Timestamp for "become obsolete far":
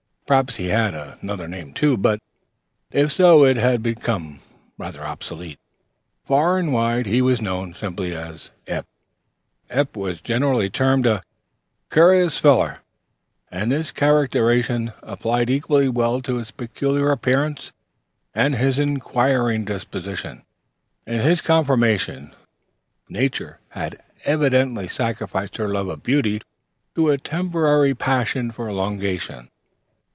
3.83-6.57